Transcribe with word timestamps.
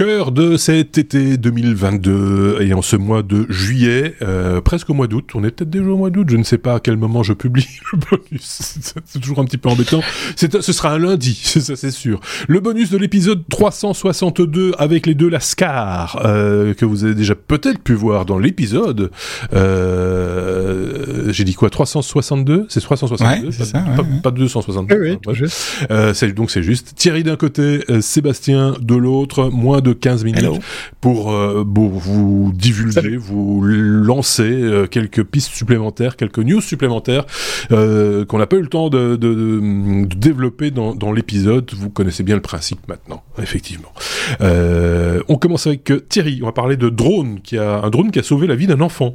cœur 0.00 0.32
de 0.32 0.56
cet 0.56 0.96
été 0.96 1.36
2022 1.36 2.62
et 2.62 2.72
en 2.72 2.80
ce 2.80 2.96
mois 2.96 3.22
de 3.22 3.44
juillet, 3.50 4.14
euh, 4.22 4.62
presque 4.62 4.88
au 4.88 4.94
mois 4.94 5.08
d'août, 5.08 5.32
on 5.34 5.44
est 5.44 5.50
peut-être 5.50 5.68
déjà 5.68 5.84
au 5.90 5.98
mois 5.98 6.08
d'août, 6.08 6.26
je 6.30 6.38
ne 6.38 6.42
sais 6.42 6.56
pas 6.56 6.76
à 6.76 6.80
quel 6.80 6.96
moment 6.96 7.22
je 7.22 7.34
publie 7.34 7.68
le 7.92 7.98
bonus, 7.98 8.80
c'est 9.04 9.20
toujours 9.20 9.40
un 9.40 9.44
petit 9.44 9.58
peu 9.58 9.68
embêtant. 9.68 10.00
ce 10.36 10.72
sera 10.72 10.94
un 10.94 10.98
lundi, 10.98 11.34
ça 11.44 11.76
c'est 11.76 11.90
sûr. 11.90 12.18
Le 12.48 12.60
bonus 12.60 12.88
de 12.88 12.96
l'épisode 12.96 13.42
362 13.50 14.72
avec 14.78 15.04
les 15.06 15.14
deux 15.14 15.28
Lascar, 15.28 16.22
euh, 16.24 16.72
que 16.72 16.86
vous 16.86 17.04
avez 17.04 17.14
déjà 17.14 17.34
peut-être 17.34 17.80
pu 17.80 17.92
voir 17.92 18.24
dans 18.24 18.38
l'épisode. 18.38 19.10
Euh, 19.52 21.30
J'ai 21.30 21.44
dit 21.44 21.52
quoi 21.52 21.68
362 21.68 22.64
C'est 22.70 22.80
362 22.80 23.48
ouais, 23.48 23.54
pas, 23.54 23.64
ça, 23.66 23.78
pas, 23.80 24.04
pas, 24.22 24.30
262. 24.30 24.94
Oui, 24.98 25.18
oui, 25.26 25.48
euh, 25.90 26.14
donc 26.34 26.50
c'est 26.50 26.62
juste 26.62 26.94
Thierry 26.94 27.22
d'un 27.22 27.36
côté, 27.36 27.84
euh, 27.90 28.00
Sébastien 28.00 28.76
de 28.80 28.94
l'autre, 28.94 29.50
moins 29.50 29.82
de 29.82 29.89
15 29.92 30.24
minutes 30.24 30.60
pour, 31.00 31.32
euh, 31.32 31.64
vous 31.66 32.52
divulguer, 32.54 32.92
Salut. 32.92 33.16
vous 33.16 33.62
lancer 33.62 34.42
euh, 34.50 34.86
quelques 34.86 35.24
pistes 35.24 35.52
supplémentaires, 35.52 36.16
quelques 36.16 36.38
news 36.38 36.60
supplémentaires 36.60 37.24
euh, 37.72 38.24
qu'on 38.24 38.38
n'a 38.38 38.46
pas 38.46 38.56
eu 38.56 38.62
le 38.62 38.68
temps 38.68 38.88
de, 38.88 39.16
de, 39.16 39.34
de, 39.34 40.04
de 40.06 40.14
développer 40.16 40.70
dans, 40.70 40.94
dans 40.94 41.12
l'épisode. 41.12 41.70
Vous 41.74 41.90
connaissez 41.90 42.22
bien 42.22 42.34
le 42.34 42.42
principe 42.42 42.86
maintenant, 42.88 43.22
effectivement. 43.40 43.92
Euh, 44.40 45.22
on 45.28 45.36
commence 45.36 45.66
avec 45.66 45.92
Thierry. 46.08 46.40
On 46.42 46.46
va 46.46 46.52
parler 46.52 46.76
de 46.76 46.88
drone, 46.88 47.40
qui 47.40 47.58
a 47.58 47.82
un 47.82 47.90
drone 47.90 48.10
qui 48.10 48.18
a 48.18 48.22
sauvé 48.22 48.46
la 48.46 48.54
vie 48.54 48.66
d'un 48.66 48.80
enfant. 48.80 49.14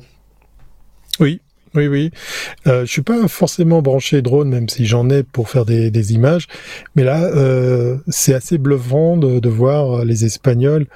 Oui, 1.20 1.40
oui, 1.76 1.88
oui. 1.88 2.12
Euh, 2.68 2.86
je 2.86 2.92
suis 2.92 3.02
pas 3.02 3.28
forcément 3.28 3.82
branché 3.82 4.22
drone, 4.22 4.50
même 4.50 4.70
si 4.70 4.86
j'en 4.86 5.10
ai 5.10 5.24
pour 5.24 5.50
faire 5.50 5.66
des, 5.66 6.14
images. 6.14 6.48
Mais 6.96 7.04
là, 7.04 7.24
euh, 7.24 7.98
c'est 8.08 8.34
assez 8.34 8.58
bluffant 8.58 9.18
de, 9.18 9.40
de, 9.40 9.50
voir 9.50 10.06
les 10.06 10.26
Espagnols. 10.26 10.88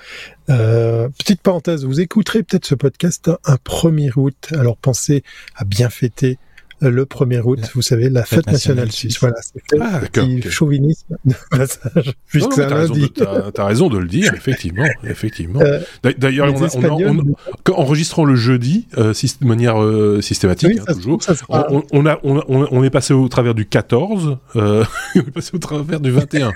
Euh, 0.50 1.10
petite 1.18 1.42
parenthèse, 1.42 1.86
vous 1.86 2.00
écouterez 2.00 2.44
peut-être 2.44 2.66
ce 2.66 2.76
podcast 2.76 3.30
un 3.46 3.56
1er 3.56 4.12
août. 4.16 4.50
Alors 4.54 4.78
pensez 4.78 5.24
à 5.56 5.64
bien 5.64 5.90
fêter 5.90 6.40
le 6.82 7.06
1er 7.06 7.42
août, 7.42 7.60
vous 7.74 7.82
savez, 7.82 8.10
la 8.10 8.24
fête, 8.24 8.40
fête 8.40 8.48
nationale, 8.48 8.86
nationale 8.86 8.92
suisse. 8.92 9.20
Voilà, 9.20 9.36
c'est 9.42 9.80
ah, 9.80 10.02
okay. 10.04 10.50
chauvinisme 10.50 11.16
de 11.26 11.34
passage, 11.52 12.14
puisque 12.28 12.54
c'est 12.54 12.64
un 12.64 12.70
lundi. 12.70 13.12
T'as 13.54 13.66
raison 13.66 13.90
de 13.90 13.98
le 13.98 14.08
dire, 14.08 14.34
effectivement, 14.34 14.86
effectivement. 15.04 15.62
Euh, 15.62 15.80
D'ailleurs, 16.18 16.54
on, 16.54 16.86
on, 16.86 17.20
on, 17.20 17.72
enregistrant 17.74 18.26
le 18.26 18.36
jeudi, 18.36 18.88
euh, 18.98 19.14
de 19.14 19.48
manière 19.48 19.82
euh, 19.82 20.22
systématique, 20.22 20.70
oui, 20.70 20.80
hein, 20.88 20.94
toujours, 20.94 21.20
on, 21.50 21.84
on, 21.92 22.06
a, 22.06 22.20
on, 22.24 22.84
est 22.84 22.90
passé 22.90 23.14
au 23.14 23.28
travers 23.28 23.54
du 23.54 23.66
14, 23.66 24.38
euh, 24.56 24.84
on 25.16 25.20
est 25.20 25.32
passé 25.32 25.52
au 25.54 25.60
travers 25.60 26.00
du 26.00 26.12
21, 26.12 26.52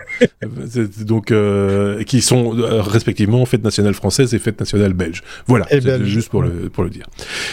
donc 1.02 1.32
euh, 1.32 2.04
qui 2.04 2.22
sont 2.22 2.50
respectivement 2.50 3.46
fête 3.46 3.64
nationale 3.64 3.94
française 3.94 4.34
et 4.34 4.40
fête 4.40 4.60
nationale 4.60 4.94
belge. 4.94 5.24
Voilà, 5.48 5.66
Eh 5.72 5.82
ben, 5.82 6.04
juste 6.04 6.30
pour 6.30 6.42
le 6.42 6.70
pour 6.70 6.84
le 6.84 6.90
dire. 6.90 7.06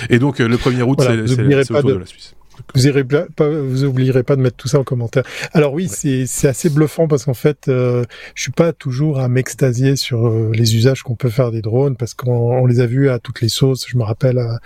Et 0.09 0.19
donc 0.19 0.39
le 0.39 0.57
1er 0.57 0.83
août, 0.83 0.98
voilà, 0.98 1.27
c'est 1.27 1.73
autour 1.73 1.91
de... 1.91 1.95
de 1.95 1.98
la 1.98 2.07
Suisse. 2.07 2.35
Vous 2.75 2.86
irez 2.86 3.05
pas, 3.05 3.27
vous 3.48 3.84
oublierez 3.84 4.22
pas 4.22 4.36
de 4.36 4.41
mettre 4.41 4.56
tout 4.56 4.69
ça 4.69 4.78
en 4.78 4.84
commentaire. 4.84 5.25
Alors 5.53 5.72
oui, 5.72 5.89
ouais. 5.89 6.25
c'est 6.27 6.48
assez 6.48 6.70
bluffant 6.70 7.08
parce 7.08 7.25
qu'en 7.25 7.34
fait, 7.34 7.69
euh, 7.69 8.05
je 8.34 8.42
suis 8.42 8.52
pas 8.52 8.72
toujours 8.72 9.20
à 9.20 9.28
m'extasier 9.28 9.97
sur 9.97 10.28
euh, 10.28 10.50
les 10.55 10.77
usages 10.77 11.02
qu'on 11.02 11.17
peut 11.17 11.30
faire 11.30 11.50
des 11.50 11.62
drones 11.62 11.97
parce 11.97 12.14
qu'on 12.14 12.67
les 12.67 12.80
a 12.80 12.86
vus 12.86 13.08
à 13.08 13.19
toutes 13.19 13.41
les 13.41 13.48
sauces. 13.48 13.86
Je 13.89 13.97
me 13.97 14.02
rappelle 14.02 14.39
à, 14.39 14.58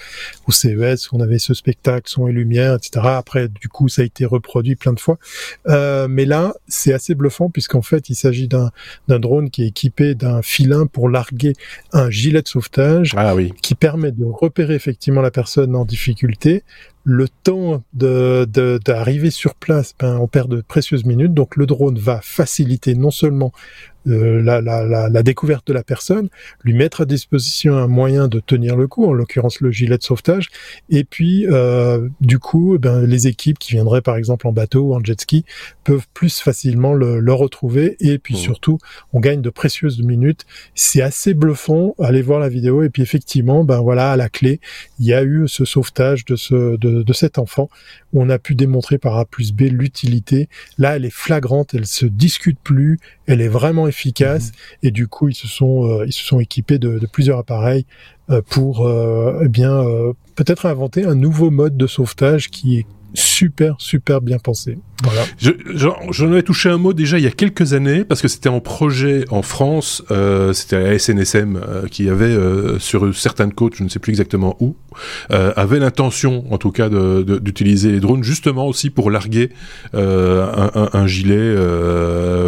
au 0.47 0.53
CES, 0.53 1.13
on 1.13 1.21
avait 1.21 1.39
ce 1.39 1.55
spectacle 1.55 2.09
son 2.09 2.29
et 2.29 2.33
lumière, 2.33 2.75
etc. 2.75 3.07
Après, 3.17 3.49
du 3.49 3.69
coup, 3.69 3.89
ça 3.89 4.03
a 4.03 4.05
été 4.05 4.25
reproduit 4.25 4.77
plein 4.77 4.93
de 4.93 5.01
fois. 5.01 5.19
Euh, 5.69 6.09
mais 6.09 6.25
là, 6.25 6.55
c'est 6.69 6.93
assez 6.93 7.15
bluffant 7.15 7.51
puisqu'en 7.51 7.83
fait, 7.83 8.09
il 8.09 8.15
s'agit 8.15 8.49
d'un 8.49 8.71
drone 9.09 9.51
qui 9.51 9.63
est 9.65 9.69
équipé 9.69 10.15
d'un 10.15 10.43
filin 10.43 10.87
pour 10.87 11.09
larguer 11.09 11.55
un 11.93 12.11
gilet 12.11 12.43
de 12.43 12.49
sauvetage 12.49 13.13
ah, 13.17 13.35
oui. 13.35 13.53
qui 13.63 13.75
permet 13.75 14.13
de 14.13 14.25
repérer 14.25 14.75
effectivement 14.75 15.23
la 15.23 15.31
personne 15.31 15.75
en 15.77 15.85
difficulté, 15.85 16.63
le 17.05 17.29
temps 17.29 17.85
de 17.93 18.49
d'arriver 18.85 19.31
sur 19.31 19.55
place, 19.55 19.95
ben, 19.99 20.17
on 20.17 20.27
perd 20.27 20.51
de 20.51 20.63
précieuses 20.63 21.05
minutes. 21.05 21.35
Donc 21.35 21.57
le 21.57 21.67
drone 21.67 21.99
va 21.99 22.21
faciliter 22.23 22.95
non 22.95 23.11
seulement 23.11 23.53
euh, 24.07 24.43
la, 24.43 24.61
la, 24.61 24.85
la, 24.85 25.09
la, 25.09 25.23
découverte 25.23 25.67
de 25.67 25.73
la 25.73 25.83
personne, 25.83 26.29
lui 26.63 26.75
mettre 26.75 27.03
à 27.03 27.05
disposition 27.05 27.77
un 27.77 27.87
moyen 27.87 28.29
de 28.29 28.41
tenir 28.41 28.77
le 28.77 28.87
coup, 28.87 29.07
en 29.07 29.13
l'occurrence 29.13 29.61
le 29.61 29.71
gilet 29.71 29.99
de 29.99 30.03
sauvetage, 30.03 30.49
et 30.91 31.05
puis 31.05 31.47
euh, 31.47 32.09
du 32.21 32.39
coup, 32.39 32.79
ben, 32.79 33.07
les 33.07 33.27
équipes 33.27 33.59
qui 33.59 33.73
viendraient 33.73 34.03
par 34.03 34.17
exemple 34.17 34.47
en 34.47 34.53
bateau 34.53 34.83
ou 34.83 34.95
en 34.95 35.03
jet 35.03 35.21
ski 35.21 35.45
peuvent 35.85 36.07
plus 36.13 36.41
facilement 36.41 36.95
le, 36.95 37.21
le 37.21 37.33
retrouver, 37.33 37.97
et 38.01 38.19
puis 38.19 38.35
mmh. 38.35 38.39
surtout, 38.39 38.79
on 39.13 39.21
gagne 39.21 39.41
de 39.41 39.51
précieuses 39.51 40.03
minutes. 40.03 40.45
C'est 40.75 41.03
assez 41.03 41.35
bluffant. 41.35 41.95
Allez 41.99 42.23
voir 42.23 42.41
la 42.41 42.49
vidéo, 42.49 42.83
et 42.83 42.91
puis 42.91 43.03
effectivement, 43.03 43.65
ben 43.65 43.81
voilà, 43.81 44.13
à 44.13 44.17
la 44.17 44.29
clé, 44.29 44.61
il 44.99 45.07
y 45.07 45.15
a 45.15 45.23
eu 45.23 45.49
ce 45.49 45.65
sauvetage 45.65 46.25
de 46.25 46.37
ce 46.37 46.77
de, 46.77 47.03
de 47.03 47.13
cet 47.13 47.39
enfant. 47.39 47.69
Où 48.15 48.23
on 48.23 48.31
a 48.31 48.39
pu 48.39 48.55
démontrer 48.55 48.97
par 48.97 49.19
A 49.19 49.27
plus 49.27 49.53
B 49.53 49.63
l'utilité. 49.63 50.49
Là, 50.79 50.97
elle 50.97 51.05
est 51.05 51.11
flagrante, 51.11 51.75
elle 51.75 51.87
se 51.87 52.07
discute 52.07 52.59
plus, 52.59 52.99
elle 53.27 53.43
est 53.43 53.49
vraiment 53.49 53.87
efficace 53.89 54.51
mmh. 54.51 54.87
et 54.87 54.91
du 54.91 55.09
coup 55.09 55.29
ils 55.29 55.35
se 55.35 55.49
sont 55.49 55.85
euh, 55.87 56.07
ils 56.07 56.13
se 56.13 56.25
sont 56.25 56.41
équipés 56.41 56.79
de, 56.79 56.99
de 56.99 57.07
plusieurs 57.07 57.39
appareils 57.39 57.87
euh, 58.31 58.41
pour 58.41 58.87
euh, 58.87 59.43
eh 59.45 59.49
bien 59.49 59.83
peut-être 60.35 60.67
inventer 60.67 61.05
un 61.05 61.15
nouveau 61.15 61.51
mode 61.51 61.77
de 61.77 61.87
sauvetage 61.87 62.51
qui 62.51 62.79
est 62.79 62.87
super 63.15 63.77
super 63.79 64.21
bien 64.21 64.39
pensé. 64.39 64.79
Voilà. 65.03 65.25
J'en 66.11 66.33
avais 66.33 66.43
touché 66.43 66.71
un 66.71 66.79
mot 66.79 66.93
déjà 66.93 67.19
il 67.19 67.25
y 67.25 67.27
a 67.27 67.31
quelques 67.31 67.75
années 67.75 68.05
parce 68.05 68.23
que 68.23 68.29
c'était 68.29 68.49
en 68.49 68.61
projet 68.61 69.25
en 69.31 69.43
France, 69.43 70.03
euh, 70.11 70.53
c'était 70.53 70.81
la 70.81 70.99
SNSM 70.99 71.57
euh, 71.57 71.87
qui 71.89 72.09
avait 72.09 72.25
euh, 72.27 72.79
sur 72.79 73.15
certaines 73.15 73.53
côtes, 73.53 73.75
je 73.75 73.85
ne 73.85 73.89
sais 73.89 73.99
plus 73.99 74.11
exactement 74.11 74.57
où, 74.61 74.77
euh, 75.31 75.53
avait 75.57 75.79
l'intention 75.79 76.45
en 76.51 76.59
tout 76.59 76.71
cas 76.71 76.89
d'utiliser 76.89 77.91
les 77.91 78.01
drones 78.01 78.23
justement 78.23 78.67
aussi 78.67 78.89
pour 78.89 79.11
larguer 79.11 79.51
euh, 79.95 80.47
un, 80.75 80.89
un, 80.93 81.07
gilet 81.07 81.55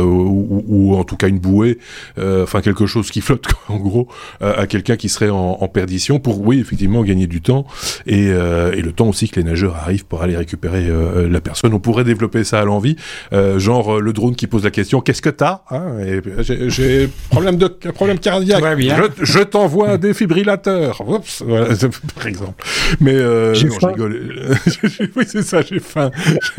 ou, 0.00 0.65
ou, 0.66 0.97
en 0.97 1.04
tout 1.04 1.16
cas 1.16 1.28
une 1.28 1.38
bouée, 1.38 1.78
enfin 2.19 2.60
quelque 2.60 2.87
chose 2.87 3.10
qui 3.10 3.21
flotte 3.21 3.47
en 3.69 3.77
gros 3.77 4.09
à 4.41 4.66
quelqu'un 4.66 4.97
qui 4.97 5.09
serait 5.09 5.31
en, 5.31 5.59
en, 5.60 5.69
perdition 5.69 6.21
pour 6.21 6.41
oui 6.41 6.60
effectivement 6.60 7.03
gagner 7.03 7.27
du 7.27 7.43
temps 7.43 7.66
et, 8.06 8.27
et, 8.27 8.83
le 8.83 8.93
temps 8.94 9.09
aussi 9.09 9.28
que 9.28 9.41
les 9.41 9.44
nageurs 9.44 9.77
arrivent 9.77 10.06
pour 10.06 10.22
aller 10.22 10.37
récupérer 10.37 10.56
la 10.62 11.41
personne. 11.41 11.75
On 11.75 11.81
pourrait 11.81 12.05
développer 12.05 12.44
ça 12.44 12.61
à 12.61 12.65
l'envie, 12.65 12.97
euh, 13.33 13.59
genre 13.59 14.00
le 14.00 14.12
drone 14.12 14.37
qui 14.37 14.47
pose 14.47 14.65
la 14.65 14.71
question 14.71 15.00
qu'est-ce 15.00 15.22
que 15.22 15.31
t'as 15.31 15.62
hein 15.71 15.97
J'ai 16.41 17.09
problème 17.31 17.56
de 17.56 17.67
problème 17.67 18.19
cardiaque. 18.19 18.62
Je, 18.78 19.25
je 19.25 19.39
t'envoie 19.41 19.91
un 19.91 19.99
défibrillateur. 19.99 21.03
Oups, 21.06 21.43
voilà, 21.47 21.75
par 22.15 22.27
exemple. 22.27 22.65
Mais 23.00 23.15
euh, 23.15 23.55
non, 23.55 23.78
je 23.81 23.87
rigole. 23.87 24.59
oui, 25.16 25.25
c'est 25.27 25.43
ça, 25.43 25.62
j'ai 25.62 25.81
faim. 25.81 26.11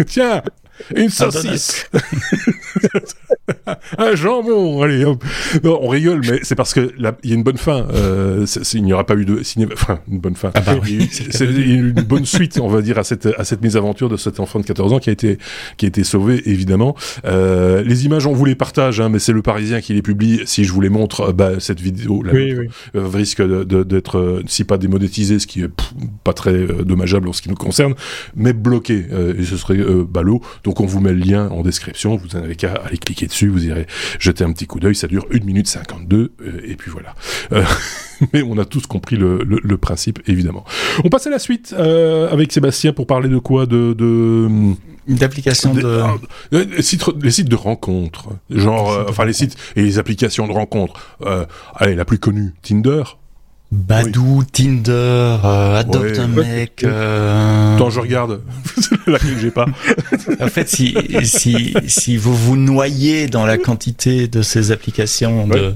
Tiens, 0.06 0.41
une 0.96 1.09
saucisse. 1.09 1.90
un 3.98 4.16
jambon. 4.16 4.81
Allez, 4.81 5.06
hop. 5.06 5.24
Non, 5.64 5.80
on 5.81 5.88
rigole, 5.88 6.22
mais 6.30 6.40
c'est 6.44 6.56
parce 6.56 6.74
que 6.74 6.92
il 7.24 7.30
y 7.30 7.34
a 7.34 7.36
une 7.36 7.44
bonne 7.44 7.58
fin. 7.58 7.88
Euh, 7.94 8.46
il 8.74 8.84
n'y 8.84 8.94
aura 8.94 9.06
pas 9.06 9.16
eu 9.16 9.25
de 9.25 9.44
cinéma. 9.44 9.74
Enfin, 9.74 10.00
une 10.12 10.20
bonne 10.20 10.36
fin. 10.36 10.52
Ah 10.53 10.62
bah 10.62 10.75
oui. 10.84 11.08
C'est 11.12 11.46
une 11.46 11.92
bonne 11.92 12.25
suite, 12.25 12.59
on 12.62 12.68
va 12.68 12.81
dire, 12.81 12.98
à 12.98 13.03
cette 13.03 13.28
à 13.38 13.44
cette 13.44 13.62
mésaventure 13.62 14.09
de 14.09 14.18
cet 14.18 14.40
enfant 14.40 14.59
de 14.59 14.66
14 14.66 14.94
ans 14.94 15.00
qui 15.00 15.09
a 15.09 15.14
été 15.14 15.38
qui 15.78 15.86
a 15.86 15.88
été 15.88 16.03
sauvé, 16.03 16.42
évidemment. 16.50 16.96
Euh, 17.25 17.84
les 17.84 18.06
images, 18.06 18.28
on 18.28 18.34
vous 18.34 18.46
les 18.46 18.56
partage, 18.56 19.00
hein, 19.00 19.09
mais 19.09 19.20
c'est 19.20 19.34
le 19.34 19.42
Parisien 19.42 19.81
qui 19.81 19.94
les 19.94 20.02
publie. 20.02 20.42
Si 20.46 20.64
je 20.64 20.72
vous 20.72 20.81
les 20.81 20.90
montre, 20.90 21.31
bah, 21.31 21.59
cette 21.59 21.80
vidéo 21.80 22.24
là, 22.24 22.34
oui, 22.34 22.54
oui. 22.58 22.68
Euh, 22.96 23.08
risque 23.08 23.42
d'être, 23.42 24.18
euh, 24.18 24.44
si 24.48 24.64
pas 24.64 24.78
démonétisée, 24.78 25.40
ce 25.40 25.48
qui 25.48 25.62
est 25.62 25.68
pff, 25.68 25.94
pas 26.24 26.34
très 26.34 26.52
euh, 26.52 26.84
dommageable 26.84 27.28
en 27.28 27.34
ce 27.34 27.42
qui 27.42 27.50
nous 27.50 27.56
concerne, 27.56 27.94
mais 28.36 28.54
bloqué. 28.54 29.06
et 29.38 29.44
ce 29.44 29.57
serait 29.57 29.78
ballot. 30.07 30.42
Donc 30.63 30.81
on 30.81 30.86
vous 30.86 31.00
met 31.00 31.13
le 31.13 31.19
lien 31.19 31.50
en 31.50 31.62
description. 31.62 32.18
Vous 32.18 32.38
n'avez 32.38 32.56
qu'à 32.56 32.74
aller 32.74 32.98
cliquer 32.98 33.28
dessus. 33.28 33.48
Vous 33.48 33.66
irez 33.66 33.76
jeter 34.19 34.44
un 34.44 34.51
petit 34.51 34.68
coup 34.68 34.79
d'œil. 34.79 34.95
Ça 34.95 35.07
dure 35.07 35.25
1 35.33 35.44
minute 35.45 35.68
52 35.68 36.33
et 36.63 36.75
puis 36.75 36.91
voilà. 36.91 37.15
mais 38.33 38.41
on 38.41 38.57
a 38.57 38.65
tous 38.65 38.88
compris 38.88 39.15
le, 39.15 39.44
le, 39.44 39.59
le, 39.62 39.77
principe, 39.77 40.19
évidemment. 40.27 40.65
On 41.03 41.09
passe 41.09 41.27
à 41.27 41.29
la 41.29 41.39
suite 41.39 41.75
euh, 41.77 42.29
avec 42.31 42.51
Sébastien 42.51 42.94
pour 42.94 43.07
parler 43.07 43.29
de 43.29 43.38
quoi 43.38 43.65
De, 43.65 43.94
de 43.94 44.47
d'applications 45.07 45.74
de, 45.74 45.81
de... 45.81 45.88
Euh, 45.88 46.65
les, 46.75 46.81
sites, 46.81 47.06
les 47.21 47.31
sites 47.31 47.47
de 47.47 47.56
rencontres, 47.56 48.29
genre, 48.50 48.91
euh, 48.91 49.06
enfin 49.07 49.25
les 49.25 49.33
sites 49.33 49.56
et 49.75 49.81
les 49.81 50.00
applications 50.00 50.47
de 50.47 50.51
rencontres. 50.51 51.00
Euh, 51.21 51.45
allez, 51.75 51.95
la 51.95 52.06
plus 52.06 52.19
connue, 52.19 52.53
Tinder. 52.62 53.03
Badou, 53.72 54.40
oui. 54.40 54.46
Tinder, 54.52 54.92
euh, 54.92 55.80
Adopt 55.80 56.04
ouais, 56.04 56.19
un 56.19 56.28
mec. 56.28 56.84
Euh... 56.84 57.75
Attends, 57.75 57.90
je 57.90 58.00
regarde. 58.00 58.42
Laquelle 59.08 59.38
j'ai 59.40 59.52
pas. 59.52 59.66
en 60.40 60.48
fait, 60.48 60.69
si, 60.69 60.96
si, 61.24 61.74
si 61.86 62.16
vous 62.16 62.34
vous 62.34 62.56
noyez 62.56 63.28
dans 63.28 63.46
la 63.46 63.58
quantité 63.58 64.28
de 64.30 64.42
ces 64.42 64.72
applications 64.72 65.46
ouais. 65.48 65.74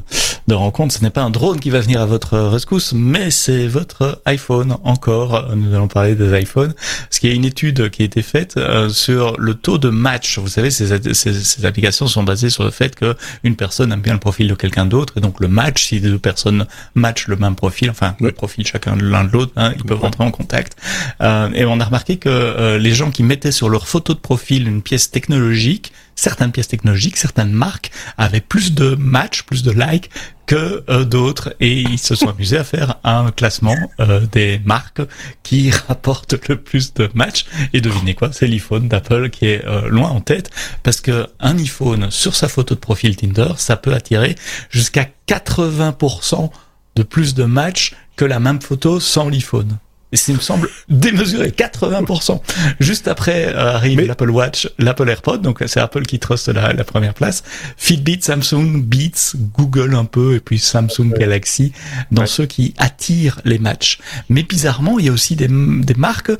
De, 0.47 0.53
rencontre. 0.53 0.93
Ce 0.93 1.01
n'est 1.01 1.09
pas 1.09 1.21
un 1.21 1.29
drone 1.29 1.59
qui 1.59 1.69
va 1.69 1.79
venir 1.79 2.01
à 2.01 2.05
votre 2.05 2.37
rescousse, 2.37 2.93
mais 2.93 3.31
c'est 3.31 3.67
votre 3.67 4.21
iPhone. 4.25 4.77
Encore, 4.83 5.55
nous 5.55 5.73
allons 5.73 5.87
parler 5.87 6.15
des 6.15 6.39
iPhones, 6.39 6.73
parce 6.73 7.19
qu'il 7.19 7.29
y 7.29 7.33
a 7.33 7.35
une 7.35 7.45
étude 7.45 7.89
qui 7.89 8.01
a 8.01 8.05
été 8.05 8.21
faite 8.21 8.57
euh, 8.57 8.89
sur 8.89 9.37
le 9.37 9.53
taux 9.53 9.77
de 9.77 9.89
match. 9.89 10.39
Vous 10.39 10.47
savez, 10.47 10.71
ces, 10.71 11.13
ces, 11.13 11.33
ces, 11.33 11.65
applications 11.65 12.07
sont 12.07 12.23
basées 12.23 12.49
sur 12.49 12.63
le 12.63 12.71
fait 12.71 12.95
que 12.95 13.15
une 13.43 13.55
personne 13.55 13.91
aime 13.91 14.01
bien 14.01 14.13
le 14.13 14.19
profil 14.19 14.47
de 14.47 14.55
quelqu'un 14.55 14.85
d'autre, 14.85 15.13
et 15.17 15.21
donc 15.21 15.39
le 15.39 15.47
match, 15.47 15.85
si 15.85 16.01
deux 16.01 16.19
personnes 16.19 16.65
matchent 16.95 17.27
le 17.27 17.35
même 17.35 17.55
profil, 17.55 17.89
enfin 17.89 18.15
le 18.19 18.31
profil 18.31 18.65
chacun 18.65 18.95
l'un 18.95 19.23
de 19.23 19.31
l'autre, 19.31 19.53
hein, 19.55 19.73
ils 19.75 19.83
peuvent 19.83 19.99
rentrer 19.99 20.23
en 20.23 20.31
contact. 20.31 20.75
Euh, 21.21 21.49
et 21.53 21.65
on 21.65 21.79
a 21.79 21.85
remarqué 21.85 22.17
que 22.17 22.29
euh, 22.29 22.77
les 22.77 22.93
gens 22.93 23.11
qui 23.11 23.23
mettaient 23.23 23.51
sur 23.51 23.69
leur 23.69 23.87
photo 23.87 24.13
de 24.13 24.19
profil 24.19 24.67
une 24.67 24.81
pièce 24.81 25.11
technologique, 25.11 25.91
certaines 26.15 26.51
pièces 26.51 26.67
technologiques, 26.67 27.17
certaines 27.17 27.51
marques 27.51 27.91
avaient 28.17 28.41
plus 28.41 28.73
de 28.73 28.95
matchs, 28.95 29.43
plus 29.43 29.63
de 29.63 29.71
likes 29.71 30.09
euh, 30.53 31.03
d'autres. 31.05 31.55
Et 31.59 31.81
ils 31.81 31.99
se 31.99 32.15
sont 32.15 32.29
amusés 32.29 32.57
à 32.57 32.63
faire 32.63 32.95
un 33.03 33.31
classement 33.31 33.75
euh, 33.99 34.21
des 34.31 34.59
marques 34.65 35.01
qui 35.43 35.71
rapportent 35.87 36.35
le 36.47 36.57
plus 36.57 36.93
de 36.93 37.09
matchs. 37.13 37.45
Et 37.73 37.81
devinez 37.81 38.13
quoi, 38.13 38.31
c'est 38.31 38.47
l'iPhone 38.47 38.87
d'Apple 38.87 39.29
qui 39.29 39.47
est 39.47 39.65
euh, 39.65 39.87
loin 39.89 40.09
en 40.09 40.21
tête. 40.21 40.49
Parce 40.83 41.01
que 41.01 41.27
un 41.39 41.57
iPhone 41.57 42.11
sur 42.11 42.35
sa 42.35 42.47
photo 42.47 42.75
de 42.75 42.79
profil 42.79 43.15
Tinder, 43.15 43.53
ça 43.57 43.77
peut 43.77 43.93
attirer 43.93 44.35
jusqu'à 44.69 45.07
80% 45.27 46.49
de 46.95 47.03
plus 47.03 47.33
de 47.33 47.43
matchs 47.43 47.93
que 48.15 48.25
la 48.25 48.39
même 48.39 48.61
photo 48.61 48.99
sans 48.99 49.29
l'iPhone. 49.29 49.77
Ça 50.13 50.33
me 50.33 50.39
semble 50.39 50.69
démesuré, 50.89 51.49
80%. 51.49 52.41
Juste 52.79 53.07
après 53.07 53.47
euh, 53.47 53.75
arrive 53.75 54.01
l'Apple 54.01 54.29
Watch, 54.29 54.69
l'Apple 54.77 55.09
AirPod, 55.09 55.41
donc 55.41 55.63
c'est 55.67 55.79
Apple 55.79 56.03
qui 56.03 56.19
truste 56.19 56.49
la, 56.49 56.73
la, 56.73 56.83
première 56.83 57.13
place. 57.13 57.43
Fitbit, 57.77 58.19
Samsung, 58.21 58.81
Beats, 58.83 59.35
Google 59.57 59.95
un 59.95 60.05
peu, 60.05 60.35
et 60.35 60.39
puis 60.39 60.59
Samsung 60.59 61.13
Galaxy, 61.17 61.71
dans 62.11 62.25
ceux 62.25 62.45
qui 62.45 62.73
attirent 62.77 63.39
les 63.45 63.57
matchs. 63.57 63.99
Mais 64.29 64.43
bizarrement, 64.43 64.99
il 64.99 65.05
y 65.05 65.09
a 65.09 65.13
aussi 65.13 65.35
des, 65.35 65.47
des 65.47 65.95
marques 65.95 66.31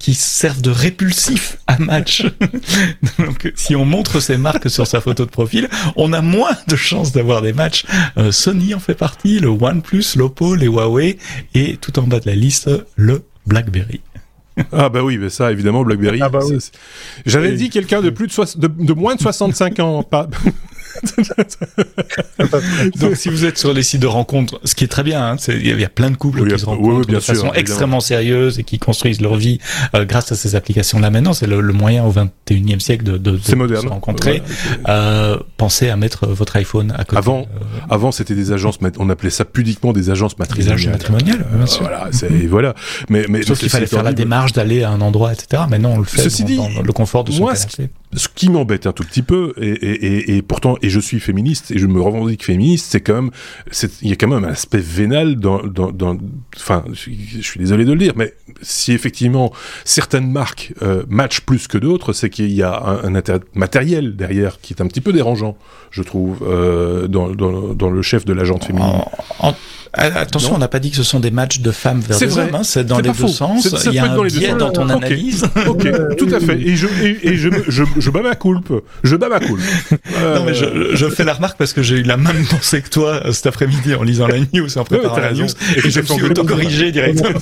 qui 0.00 0.14
servent 0.14 0.62
de 0.62 0.70
répulsif 0.70 1.58
à 1.68 1.78
match. 1.78 2.24
Donc, 3.18 3.52
si 3.54 3.76
on 3.76 3.84
montre 3.84 4.18
ces 4.18 4.36
marques 4.36 4.68
sur 4.68 4.86
sa 4.86 5.00
photo 5.00 5.24
de 5.24 5.30
profil, 5.30 5.68
on 5.94 6.12
a 6.12 6.22
moins 6.22 6.56
de 6.66 6.74
chances 6.74 7.12
d'avoir 7.12 7.42
des 7.42 7.52
matchs. 7.52 7.84
Euh, 8.16 8.32
Sony 8.32 8.74
en 8.74 8.80
fait 8.80 8.94
partie, 8.94 9.38
le 9.38 9.48
OnePlus, 9.48 10.16
l'Oppo, 10.16 10.56
les 10.56 10.66
Huawei, 10.66 11.18
et 11.54 11.76
tout 11.76 11.96
en 11.98 12.02
bas 12.02 12.18
de 12.18 12.26
la 12.26 12.34
liste, 12.34 12.70
le 12.96 13.22
BlackBerry. 13.46 14.00
Ah 14.72 14.88
bah 14.88 15.02
oui, 15.02 15.18
mais 15.18 15.30
ça 15.30 15.52
évidemment 15.52 15.84
BlackBerry. 15.84 16.20
Ah 16.22 16.28
bah 16.28 16.40
oui. 16.44 16.58
J'avais 17.24 17.52
dit 17.52 17.70
quelqu'un 17.70 18.00
de 18.00 18.10
plus 18.10 18.26
de, 18.28 18.66
de, 18.66 18.68
de, 18.68 18.92
moins 18.92 19.14
de 19.14 19.20
65 19.20 19.78
ans, 19.80 20.02
pas 20.02 20.28
Donc 22.96 23.16
si 23.16 23.28
vous 23.28 23.44
êtes 23.44 23.58
sur 23.58 23.72
les 23.72 23.82
sites 23.82 24.00
de 24.00 24.06
rencontres, 24.06 24.60
ce 24.64 24.74
qui 24.74 24.84
est 24.84 24.88
très 24.88 25.02
bien, 25.02 25.32
hein, 25.32 25.36
il 25.48 25.80
y, 25.80 25.84
a 25.84 25.88
plein 25.88 26.10
de 26.10 26.16
couples 26.16 26.42
oui, 26.42 26.52
qui 26.52 26.58
se 26.58 26.66
rencontrent 26.66 27.08
oui, 27.08 27.14
de 27.14 27.20
façon 27.20 27.52
extrêmement 27.54 28.00
sérieuse 28.00 28.58
et 28.58 28.64
qui 28.64 28.78
construisent 28.78 29.20
leur 29.20 29.36
vie 29.36 29.58
euh, 29.94 30.04
grâce 30.04 30.32
à 30.32 30.36
ces 30.36 30.54
applications-là. 30.54 31.10
Maintenant, 31.10 31.32
c'est 31.32 31.46
le, 31.46 31.60
le, 31.60 31.72
moyen 31.72 32.04
au 32.04 32.12
21e 32.12 32.80
siècle 32.80 33.04
de, 33.04 33.18
de, 33.18 33.36
de 33.36 33.54
moderne. 33.54 33.82
se 33.82 33.88
rencontrer. 33.88 34.42
Euh, 34.88 35.38
pensez 35.56 35.88
à 35.88 35.96
mettre 35.96 36.26
votre 36.26 36.56
iPhone 36.56 36.92
à 36.92 37.04
côté. 37.04 37.16
Avant, 37.16 37.40
euh, 37.40 37.44
avant 37.88 38.12
c'était 38.12 38.34
des 38.34 38.52
agences, 38.52 38.78
on 38.98 39.10
appelait 39.10 39.30
ça 39.30 39.44
pudiquement 39.44 39.92
des 39.92 40.10
agences 40.10 40.38
matrimoniales. 40.38 40.76
Des 40.76 40.82
agences 40.88 40.92
matrimoniales, 40.92 41.46
bien 41.52 41.66
sûr. 41.66 41.82
Voilà, 41.82 42.10
et 42.22 42.46
voilà. 42.46 42.74
Mais, 43.08 43.26
mais 43.28 43.42
Sauf 43.42 43.58
qu'il 43.58 43.70
fallait 43.70 43.86
faire 43.86 44.02
la 44.02 44.12
démarche 44.12 44.52
d'aller 44.52 44.82
à 44.82 44.90
un 44.90 45.00
endroit, 45.00 45.32
etc. 45.32 45.62
Maintenant, 45.68 45.92
on 45.92 45.98
le 45.98 46.04
fait 46.04 46.22
Ceci 46.22 46.42
dans, 46.42 46.48
dit, 46.48 46.56
dans 46.56 46.82
le 46.82 46.92
confort 46.92 47.24
de 47.24 47.32
son 47.32 47.40
moi, 47.40 47.54
canapé. 47.54 47.90
Ce 48.16 48.26
qui 48.34 48.50
m'embête 48.50 48.86
un 48.88 48.92
tout 48.92 49.04
petit 49.04 49.22
peu, 49.22 49.52
et, 49.56 49.68
et, 49.68 50.06
et, 50.32 50.36
et, 50.36 50.42
pourtant, 50.42 50.76
et 50.82 50.90
je 50.90 50.98
suis 50.98 51.20
féministe, 51.20 51.70
et 51.70 51.78
je 51.78 51.86
me 51.86 52.00
revendique 52.00 52.44
féministe, 52.44 52.86
c'est 52.90 53.00
quand 53.00 53.14
même, 53.14 53.30
il 54.02 54.08
y 54.08 54.12
a 54.12 54.16
quand 54.16 54.26
même 54.26 54.44
un 54.44 54.48
aspect 54.48 54.78
vénal 54.80 55.36
dans, 55.36 55.62
dans, 55.62 55.92
dans 55.92 56.16
enfin, 56.56 56.84
je, 56.92 57.40
suis 57.40 57.60
désolé 57.60 57.84
de 57.84 57.92
le 57.92 57.98
dire, 57.98 58.14
mais 58.16 58.34
si 58.62 58.92
effectivement 58.92 59.52
certaines 59.84 60.30
marques 60.30 60.72
euh, 60.82 61.04
matchent 61.08 61.42
plus 61.42 61.68
que 61.68 61.78
d'autres, 61.78 62.12
c'est 62.12 62.30
qu'il 62.30 62.50
y 62.50 62.64
a 62.64 62.76
un, 62.84 63.04
un 63.04 63.14
intérêt 63.14 63.40
matériel 63.54 64.16
derrière 64.16 64.60
qui 64.60 64.72
est 64.74 64.82
un 64.82 64.86
petit 64.88 65.00
peu 65.00 65.12
dérangeant, 65.12 65.56
je 65.92 66.02
trouve, 66.02 66.38
euh, 66.42 67.06
dans, 67.06 67.28
dans, 67.30 67.74
dans, 67.74 67.90
le 67.90 68.02
chef 68.02 68.24
de 68.24 68.32
l'agente 68.32 68.64
féminine. 68.64 68.88
En, 69.38 69.48
en... 69.50 69.54
Attention, 69.92 70.50
Non. 70.50 70.56
on 70.56 70.58
n'a 70.60 70.68
pas 70.68 70.78
dit 70.78 70.90
que 70.90 70.96
ce 70.96 71.02
sont 71.02 71.18
des 71.18 71.32
matchs 71.32 71.58
de 71.60 71.72
femmes 71.72 71.98
vers 71.98 72.16
C'est 72.16 72.26
des 72.28 72.32
vrai. 72.32 72.42
hommes, 72.44 72.54
hein, 72.54 72.62
c'est 72.62 72.84
dans 72.84 72.98
les 73.00 73.08
deux 73.08 73.12
faux. 73.12 73.26
sens. 73.26 73.68
Il 73.86 73.92
y 73.92 73.98
a 73.98 74.04
un 74.12 74.24
biais 74.24 74.54
dans 74.54 74.70
ton 74.70 74.88
analyse. 74.88 75.44
Ok, 75.66 75.88
tout 76.16 76.28
à 76.32 76.38
fait. 76.38 76.60
Et 76.60 76.76
je, 76.76 76.86
et, 77.02 77.30
et 77.30 77.36
je, 77.36 77.48
je, 77.66 77.82
je 78.00 78.10
bats 78.10 78.22
ma 78.22 78.34
coulpe. 78.34 78.72
Je 79.04 79.16
bats 79.16 79.28
ma 79.28 79.40
coulpe. 79.40 79.62
Non, 80.20 80.44
mais 80.44 80.54
je, 80.54 80.94
je 80.94 81.06
fais 81.08 81.24
la 81.24 81.34
remarque 81.34 81.56
parce 81.58 81.72
que 81.72 81.82
j'ai 81.82 81.96
eu 81.96 82.02
la 82.02 82.16
même 82.16 82.44
pensée 82.46 82.82
que 82.82 82.88
toi 82.88 83.22
euh, 83.24 83.32
cet 83.32 83.46
après-midi 83.46 83.94
en 83.94 84.02
lisant 84.02 84.26
la 84.26 84.38
news 84.38 84.68
et 84.68 84.78
en 84.78 84.84
préparant 84.84 85.14
t'as 85.14 85.22
la 85.22 85.32
news. 85.32 85.46
Et 85.46 85.78
Et, 85.78 85.80
je 85.80 85.88
j'ai 85.88 86.02
me 86.02 86.06
suis 86.06 86.22
autocorrigé 86.22 86.92
directement. 86.92 87.38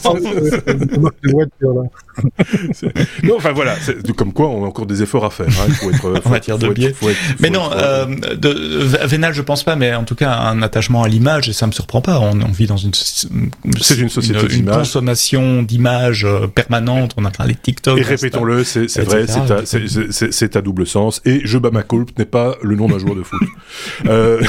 non, 3.22 3.37
enfin 3.37 3.52
voilà, 3.52 3.76
comme 4.16 4.32
quoi 4.32 4.49
on 4.49 4.64
a 4.64 4.69
encore 4.69 4.87
des 4.87 5.02
efforts 5.02 5.25
à 5.25 5.31
faire. 5.31 5.46
Hein. 5.49 5.66
Il 5.69 5.75
faut 5.75 5.90
être, 5.90 6.20
faut, 6.22 6.28
matière 6.28 6.58
de 6.58 6.69
biais. 6.69 6.94
Mais 7.40 7.50
non, 7.50 7.70
euh, 7.72 8.06
de, 8.37 9.06
Vénal, 9.06 9.32
je 9.32 9.43
pense 9.43 9.64
pas, 9.64 9.76
mais 9.76 9.94
en 9.94 10.05
tout 10.05 10.14
cas, 10.14 10.32
un 10.32 10.62
attachement 10.62 11.02
à 11.02 11.08
l'image, 11.08 11.49
et 11.49 11.52
ça 11.52 11.66
me 11.66 11.72
surprend 11.72 12.00
pas. 12.00 12.19
On, 12.20 12.40
on 12.40 12.52
vit 12.52 12.66
dans 12.66 12.76
une, 12.76 12.93
C'est 12.94 13.99
une 13.99 14.08
société 14.08 14.40
une, 14.40 14.49
d'image. 14.49 14.76
consommation 14.76 15.62
d'images 15.62 16.25
euh, 16.25 16.46
permanente. 16.46 17.14
On 17.16 17.25
a 17.25 17.31
parlé 17.31 17.55
de 17.55 17.58
TikTok. 17.58 17.99
Et 17.99 18.02
répétons-le, 18.02 18.64
c'est 18.64 18.87
vrai, 19.02 19.26
c'est 19.66 20.47
c'est- 20.52 20.56
à 20.58 20.62
double 20.62 20.86
sens. 20.86 21.20
Et 21.24 21.40
je 21.44 21.58
bats 21.58 21.70
ma 21.70 21.82
coulpe 21.82 22.18
n'est 22.18 22.24
pas 22.24 22.56
le 22.62 22.74
nom 22.76 22.88
d'un 22.88 22.98
joueur 22.98 23.14
de 23.14 23.22
foot. 23.22 23.40
euh, 24.06 24.40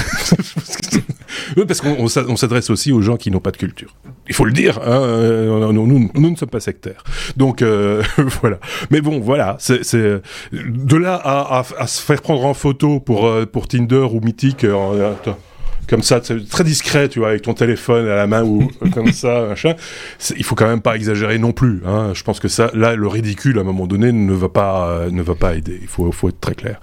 parce 1.68 1.82
qu'on 1.82 1.96
on 2.00 2.08
s'a- 2.08 2.26
on 2.28 2.36
s'adresse 2.36 2.70
aussi 2.70 2.92
aux 2.92 3.02
gens 3.02 3.18
qui 3.18 3.32
n'ont 3.32 3.40
pas 3.40 3.52
de 3.52 3.58
culture. 3.58 3.96
Il 4.28 4.36
faut 4.36 4.46
le 4.46 4.52
dire, 4.52 4.78
hein, 4.80 5.02
euh, 5.02 5.72
nous, 5.72 5.88
nous, 5.88 6.10
nous 6.14 6.30
ne 6.32 6.36
sommes 6.36 6.50
pas 6.50 6.60
sectaires. 6.60 7.04
Donc 7.38 7.62
euh, 7.62 8.04
voilà. 8.42 8.60
Mais 8.92 9.02
bon, 9.02 9.20
voilà, 9.20 9.58
c'est 9.60 9.82
de 10.54 10.96
là 10.98 11.16
à, 11.16 11.60
à, 11.60 11.66
à 11.78 11.88
se 11.88 12.02
faire 12.02 12.22
prendre 12.22 12.46
en 12.46 12.54
photo 12.54 13.00
pour 13.00 13.30
pour 13.52 13.68
Tinder 13.68 14.08
ou 14.12 14.20
Mythique. 14.22 14.64
euh, 14.64 15.14
comme 15.90 16.04
ça, 16.04 16.22
très 16.22 16.64
discret, 16.64 17.10
tu 17.10 17.20
vois, 17.20 17.30
avec 17.30 17.42
ton 17.42 17.54
téléphone 17.54 18.08
à 18.08 18.16
la 18.16 18.28
main 18.28 18.44
ou 18.44 18.70
comme 18.94 19.12
ça, 19.12 19.46
machin. 19.48 19.74
Il 20.38 20.44
faut 20.44 20.56
quand 20.56 20.68
même 20.68 20.82
pas 20.82 20.96
exagérer 20.96 21.38
non 21.40 21.52
plus. 21.52 21.82
Hein. 21.86 22.12
Je 22.14 22.24
pense 22.24 22.40
que 22.40 22.48
ça, 22.48 22.70
là, 22.74 22.96
le 22.96 23.08
ridicule 23.08 23.58
à 23.58 23.62
un 23.62 23.64
moment 23.64 23.88
donné 23.88 24.12
ne 24.12 24.34
va 24.34 24.50
pas, 24.50 24.90
euh, 24.90 25.12
ne 25.12 25.22
va 25.22 25.36
pas 25.36 25.56
aider. 25.56 25.80
Il 25.82 25.88
faut, 25.88 26.12
faut 26.12 26.30
être 26.30 26.40
très 26.40 26.54
clair. 26.56 26.80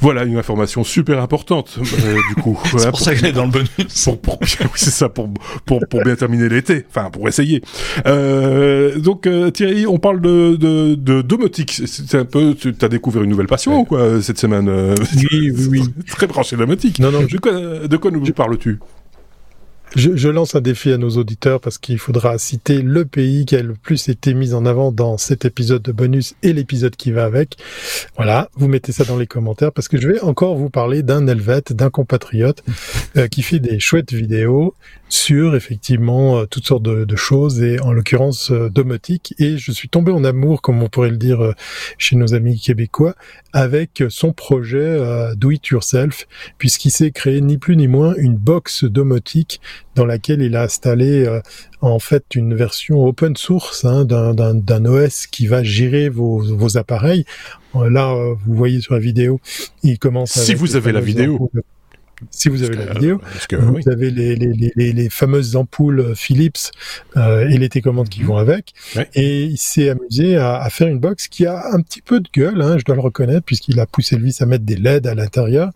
Voilà 0.00 0.24
une 0.24 0.36
information 0.36 0.84
super 0.84 1.22
importante 1.22 1.78
euh, 2.04 2.16
du 2.34 2.42
coup. 2.42 2.58
C'est 2.76 2.90
pour 2.90 3.00
ça 3.00 3.14
qu'elle 3.14 3.26
est 3.26 3.32
dans 3.32 3.44
le 3.46 3.52
bonus. 3.52 3.68
pour, 4.04 4.20
pour, 4.20 4.38
oui, 4.42 4.48
c'est 4.74 4.90
ça, 4.90 5.08
pour, 5.08 5.28
pour, 5.64 5.80
pour 5.88 6.02
bien 6.02 6.16
terminer 6.16 6.48
l'été. 6.48 6.84
Enfin, 6.90 7.10
pour 7.10 7.28
essayer. 7.28 7.62
Euh, 8.06 8.98
donc, 8.98 9.28
Thierry, 9.52 9.86
on 9.86 9.98
parle 9.98 10.20
de, 10.20 10.56
de, 10.56 10.94
de 10.94 11.22
domotique. 11.22 11.82
C'est- 11.86 12.08
un 12.18 12.24
peu, 12.24 12.54
tu 12.54 12.74
as 12.80 12.88
découvert 12.88 13.22
une 13.22 13.30
nouvelle 13.30 13.46
passion 13.46 13.80
ou 13.80 13.84
quoi 13.84 14.20
cette 14.22 14.38
semaine 14.38 14.68
Oui, 14.68 15.50
oui, 15.52 15.66
oui. 15.70 15.82
Très 16.08 16.26
branché 16.26 16.56
domotique. 16.56 16.98
Non, 16.98 17.12
non, 17.12 17.20
De 17.22 17.38
quoi, 17.38 17.52
de 17.86 17.96
quoi 17.96 18.10
nous 18.10 18.20
Je, 19.96 20.16
je 20.16 20.28
lance 20.28 20.54
un 20.54 20.60
défi 20.60 20.92
à 20.92 20.98
nos 20.98 21.10
auditeurs 21.10 21.60
parce 21.60 21.78
qu'il 21.78 21.98
faudra 21.98 22.36
citer 22.36 22.82
le 22.82 23.06
pays 23.06 23.46
qui 23.46 23.56
a 23.56 23.62
le 23.62 23.72
plus 23.72 24.08
été 24.10 24.34
mis 24.34 24.52
en 24.52 24.66
avant 24.66 24.92
dans 24.92 25.16
cet 25.16 25.46
épisode 25.46 25.82
de 25.82 25.92
bonus 25.92 26.34
et 26.42 26.52
l'épisode 26.52 26.94
qui 26.94 27.10
va 27.10 27.24
avec. 27.24 27.56
Voilà, 28.16 28.50
vous 28.54 28.68
mettez 28.68 28.92
ça 28.92 29.04
dans 29.04 29.16
les 29.16 29.26
commentaires 29.26 29.72
parce 29.72 29.88
que 29.88 29.98
je 29.98 30.08
vais 30.08 30.20
encore 30.20 30.56
vous 30.56 30.68
parler 30.68 31.02
d'un 31.02 31.26
Helvète, 31.26 31.72
d'un 31.72 31.88
compatriote 31.88 32.62
euh, 33.16 33.28
qui 33.28 33.40
fait 33.42 33.60
des 33.60 33.80
chouettes 33.80 34.12
vidéos 34.12 34.74
sur 35.08 35.54
effectivement 35.56 36.38
euh, 36.40 36.46
toutes 36.46 36.66
sortes 36.66 36.82
de, 36.82 37.04
de 37.04 37.16
choses 37.16 37.62
et 37.62 37.80
en 37.80 37.92
l'occurrence 37.92 38.50
euh, 38.50 38.68
domotique. 38.68 39.34
Et 39.38 39.56
je 39.58 39.72
suis 39.72 39.88
tombé 39.88 40.12
en 40.12 40.22
amour, 40.24 40.60
comme 40.62 40.82
on 40.82 40.88
pourrait 40.88 41.10
le 41.10 41.16
dire 41.16 41.40
euh, 41.42 41.52
chez 41.96 42.16
nos 42.16 42.34
amis 42.34 42.60
québécois, 42.60 43.14
avec 43.52 44.02
son 44.08 44.32
projet 44.32 44.78
euh, 44.78 45.34
Do 45.34 45.50
It 45.50 45.66
Yourself, 45.68 46.26
puisqu'il 46.58 46.90
s'est 46.90 47.10
créé 47.10 47.40
ni 47.40 47.56
plus 47.58 47.76
ni 47.76 47.88
moins 47.88 48.14
une 48.18 48.36
box 48.36 48.84
domotique 48.84 49.60
dans 49.94 50.04
laquelle 50.04 50.42
il 50.42 50.54
a 50.56 50.62
installé 50.62 51.24
euh, 51.26 51.40
en 51.80 51.98
fait 51.98 52.24
une 52.34 52.54
version 52.54 53.04
open 53.04 53.36
source 53.36 53.84
hein, 53.84 54.04
d'un- 54.04 54.84
OS 54.84 55.26
qui 55.26 55.46
va 55.46 55.62
gérer 55.62 56.08
vos, 56.08 56.38
vos 56.40 56.76
appareils. 56.76 57.24
Là, 57.74 58.14
vous 58.44 58.54
voyez 58.54 58.80
sur 58.80 58.94
la 58.94 59.00
vidéo, 59.00 59.40
il 59.82 59.98
commence. 59.98 60.32
Si 60.32 60.50
avec 60.52 60.56
vous 60.56 60.76
avez 60.76 60.92
la 60.92 61.00
vidéo. 61.00 61.50
Si 62.30 62.48
vous 62.48 62.62
avez 62.62 62.76
la 62.76 62.92
vidéo, 62.92 63.18
Parce 63.18 63.46
que, 63.46 63.56
vous 63.56 63.74
oui. 63.74 63.82
avez 63.86 64.10
les, 64.10 64.34
les, 64.36 64.72
les, 64.74 64.92
les, 64.92 65.08
fameuses 65.08 65.56
ampoules 65.56 66.00
euh, 66.00 66.14
Philips 66.14 66.70
euh, 67.16 67.48
et 67.48 67.58
les 67.58 67.68
télécommandes 67.68 68.08
qui 68.08 68.22
vont 68.22 68.36
avec. 68.36 68.72
Mhm. 68.94 69.00
Ouais. 69.00 69.10
Et 69.14 69.44
il 69.44 69.58
s'est 69.58 69.90
amusé 69.90 70.36
à, 70.36 70.56
à 70.56 70.70
faire 70.70 70.88
une 70.88 70.98
box 70.98 71.28
qui 71.28 71.46
a 71.46 71.72
un 71.72 71.80
petit 71.80 72.02
peu 72.02 72.20
de 72.20 72.28
gueule, 72.32 72.60
hein, 72.60 72.76
je 72.78 72.84
dois 72.84 72.94
le 72.96 73.00
reconnaître, 73.00 73.44
puisqu'il 73.44 73.78
a 73.80 73.86
poussé 73.86 74.16
le 74.16 74.24
vis 74.24 74.40
à 74.42 74.46
mettre 74.46 74.64
des 74.64 74.76
LED 74.76 75.06
à 75.06 75.14
l'intérieur. 75.14 75.70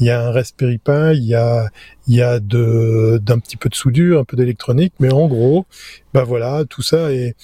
Il 0.00 0.06
y 0.06 0.10
a 0.10 0.26
un 0.26 0.30
Raspberry 0.32 0.78
Pi, 0.78 0.92
il 1.14 1.24
y 1.24 1.34
a, 1.34 1.68
il 2.08 2.16
y 2.16 2.22
a 2.22 2.40
de, 2.40 3.20
d'un 3.22 3.38
petit 3.38 3.56
peu 3.56 3.68
de 3.68 3.74
soudure, 3.74 4.20
un 4.20 4.24
peu 4.24 4.36
d'électronique, 4.36 4.92
mais 5.00 5.12
en 5.12 5.26
gros, 5.28 5.66
bah 6.12 6.24
voilà, 6.24 6.64
tout 6.68 6.82
ça 6.82 7.12
est 7.12 7.34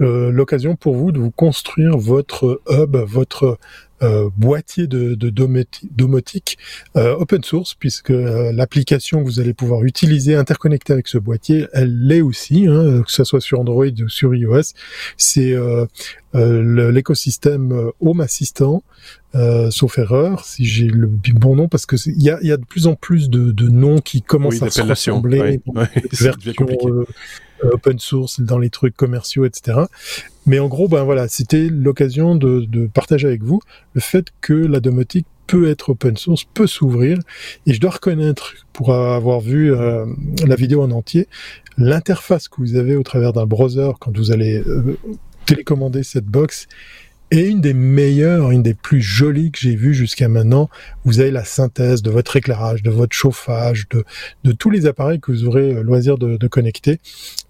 l'occasion 0.00 0.76
pour 0.76 0.94
vous 0.94 1.12
de 1.12 1.18
vous 1.18 1.30
construire 1.30 1.98
votre 1.98 2.60
hub, 2.68 2.96
votre 2.96 3.58
euh, 4.02 4.30
boîtier 4.34 4.86
de, 4.86 5.14
de 5.14 5.28
domotique 5.28 6.56
euh, 6.96 7.14
open 7.16 7.44
source, 7.44 7.74
puisque 7.74 8.10
euh, 8.10 8.50
l'application 8.50 9.18
que 9.18 9.24
vous 9.24 9.40
allez 9.40 9.52
pouvoir 9.52 9.84
utiliser, 9.84 10.34
interconnecter 10.34 10.94
avec 10.94 11.06
ce 11.06 11.18
boîtier, 11.18 11.66
elle 11.74 12.06
l'est 12.06 12.22
aussi, 12.22 12.66
hein, 12.66 13.02
que 13.02 13.12
ce 13.12 13.24
soit 13.24 13.42
sur 13.42 13.60
Android 13.60 13.84
ou 13.84 14.08
sur 14.08 14.34
iOS. 14.34 14.72
C'est 15.18 15.54
l'écosystème 16.32 17.90
Home 18.00 18.22
Assistant, 18.22 18.82
sauf 19.70 19.98
erreur, 19.98 20.46
si 20.46 20.64
j'ai 20.64 20.86
le 20.86 21.06
bon 21.34 21.56
nom, 21.56 21.68
parce 21.68 21.84
que 21.84 21.96
il 22.06 22.22
y 22.22 22.30
a, 22.30 22.38
y 22.40 22.52
a, 22.52 22.56
de 22.56 22.64
plus 22.64 22.86
en 22.86 22.94
plus 22.94 23.28
de, 23.28 23.52
de 23.52 23.68
noms 23.68 23.98
qui 23.98 24.22
commencent 24.22 24.62
à 24.62 24.70
se 24.70 24.80
ressembler. 24.80 25.60
Euh, 26.86 27.04
open 27.62 27.98
source 27.98 28.40
dans 28.40 28.58
les 28.58 28.70
trucs 28.70 28.96
commerciaux, 28.96 29.44
etc. 29.44 29.80
Mais 30.46 30.58
en 30.58 30.68
gros, 30.68 30.88
ben 30.88 31.04
voilà, 31.04 31.28
c'était 31.28 31.68
l'occasion 31.68 32.34
de, 32.34 32.60
de, 32.60 32.86
partager 32.86 33.26
avec 33.26 33.42
vous 33.42 33.60
le 33.94 34.00
fait 34.00 34.28
que 34.40 34.54
la 34.54 34.80
domotique 34.80 35.26
peut 35.46 35.68
être 35.68 35.90
open 35.90 36.16
source, 36.16 36.44
peut 36.54 36.66
s'ouvrir. 36.66 37.18
Et 37.66 37.74
je 37.74 37.80
dois 37.80 37.90
reconnaître, 37.90 38.54
pour 38.72 38.94
avoir 38.94 39.40
vu 39.40 39.74
euh, 39.74 40.06
la 40.46 40.54
vidéo 40.54 40.82
en 40.82 40.90
entier, 40.92 41.26
l'interface 41.76 42.48
que 42.48 42.60
vous 42.60 42.76
avez 42.76 42.94
au 42.94 43.02
travers 43.02 43.32
d'un 43.32 43.46
browser 43.46 43.90
quand 43.98 44.16
vous 44.16 44.30
allez 44.30 44.62
euh, 44.66 44.96
télécommander 45.46 46.04
cette 46.04 46.26
box 46.26 46.68
et 47.30 47.46
une 47.46 47.60
des 47.60 47.74
meilleures, 47.74 48.50
une 48.50 48.62
des 48.62 48.74
plus 48.74 49.00
jolies 49.00 49.52
que 49.52 49.58
j'ai 49.58 49.76
vues 49.76 49.94
jusqu'à 49.94 50.28
maintenant. 50.28 50.68
Vous 51.04 51.20
avez 51.20 51.30
la 51.30 51.44
synthèse 51.44 52.02
de 52.02 52.10
votre 52.10 52.34
éclairage, 52.36 52.82
de 52.82 52.90
votre 52.90 53.14
chauffage, 53.14 53.88
de, 53.90 54.04
de 54.44 54.52
tous 54.52 54.70
les 54.70 54.86
appareils 54.86 55.20
que 55.20 55.30
vous 55.30 55.46
aurez 55.46 55.74
euh, 55.74 55.82
loisir 55.82 56.18
de, 56.18 56.36
de 56.36 56.48
connecter. 56.48 56.98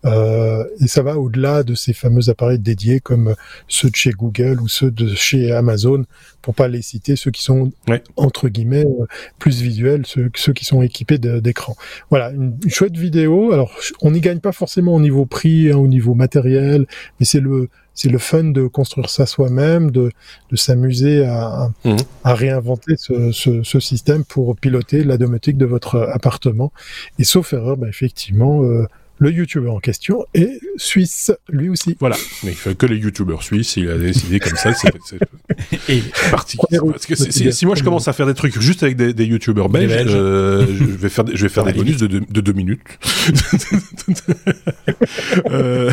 Euh, 0.05 0.65
et 0.81 0.87
ça 0.87 1.03
va 1.03 1.19
au-delà 1.19 1.63
de 1.63 1.75
ces 1.75 1.93
fameux 1.93 2.29
appareils 2.29 2.59
dédiés 2.59 3.01
comme 3.01 3.35
ceux 3.69 3.91
de 3.91 3.97
chez 3.97 4.11
Google 4.11 4.61
ou 4.61 4.69
ceux 4.69 4.91
de 4.91 5.15
chez 5.15 5.53
Amazon, 5.53 6.05
pour 6.43 6.55
pas 6.55 6.69
les 6.69 6.83
citer, 6.83 7.17
ceux 7.17 7.31
qui 7.31 7.43
sont 7.43 7.73
entre 8.17 8.49
guillemets 8.49 8.85
euh, 8.85 9.07
plus 9.39 9.63
visuels, 9.63 10.05
ceux, 10.07 10.31
ceux 10.35 10.53
qui 10.53 10.65
sont 10.65 10.83
équipés 10.83 11.19
d'écran. 11.19 11.77
Voilà, 12.11 12.31
une, 12.31 12.59
chouette 12.69 12.97
vidéo. 12.97 13.53
Alors, 13.53 13.75
on 14.03 14.11
n'y 14.11 14.21
gagne 14.21 14.41
pas 14.41 14.53
forcément 14.53 14.95
au 14.95 15.01
niveau 15.01 15.27
prix, 15.27 15.71
hein, 15.71 15.77
au 15.77 15.89
niveau 15.89 16.15
matériel, 16.15 16.87
mais 17.19 17.27
c'est 17.27 17.41
le 17.41 17.69
c'est 18.01 18.09
le 18.09 18.17
fun 18.19 18.45
de 18.45 18.67
construire 18.67 19.11
ça 19.11 19.27
soi-même, 19.27 19.91
de, 19.91 20.11
de 20.51 20.57
s'amuser 20.57 21.27
à, 21.27 21.71
mhm. 21.85 21.99
à 22.25 22.35
réinventer 22.35 22.95
ce, 22.97 23.31
ce, 23.31 23.63
ce, 23.63 23.79
système 23.79 24.25
pour 24.25 24.57
piloter 24.57 25.05
la 25.05 25.19
domotique 25.19 25.59
de 25.59 25.67
votre 25.67 26.09
appartement. 26.11 26.73
Et 27.19 27.25
sauf 27.25 27.53
erreur, 27.53 27.77
bah, 27.77 27.89
effectivement, 27.91 28.65
euh, 28.65 28.87
le 29.21 29.31
youtubeur 29.31 29.75
en 29.75 29.81
question 29.81 30.25
est 30.35 30.61
suisse, 30.77 31.31
lui 31.49 31.69
aussi. 31.69 31.97
Voilà, 32.01 32.17
mais 32.43 32.51
il 32.51 32.57
fait 32.57 32.77
que 32.77 32.87
les 32.87 32.97
youtubeurs 32.97 33.43
suisses, 33.43 33.77
il 33.77 33.89
a 33.89 33.99
décidé 33.99 34.41
comme 34.41 34.57
ça, 34.57 34.73
c'est 34.75 34.91
parti. 36.31 36.59
Parce 36.71 37.07
que 37.07 37.15
si 37.15 37.67
moi 37.67 37.75
je 37.75 37.85
commence 37.85 38.09
à 38.09 38.13
faire 38.13 38.27
des 38.27 38.35
trucs 38.35 38.59
juste 38.61 38.83
avec 38.83 38.97
des, 38.97 39.15
des 39.15 39.27
youtubeurs 39.27 39.69
belges, 39.69 40.07
euh, 40.09 40.67
je 40.67 40.85
vais 40.85 41.09
faire, 41.09 41.25
je 41.33 41.43
vais 41.43 41.49
faire 41.49 41.65
des 41.65 41.75
bonus 41.75 41.99
de, 41.99 42.07
de, 42.07 42.41
deux 42.41 42.53
minutes. 42.53 42.81
euh, 45.51 45.91